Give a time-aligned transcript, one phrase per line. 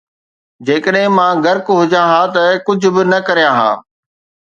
[0.69, 3.71] جيڪڏهن مان غرق هجان ها ته ڪجهه به نه ڪريان ها